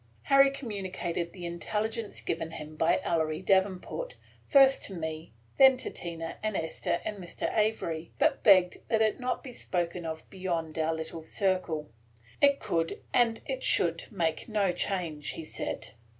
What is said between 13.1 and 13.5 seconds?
and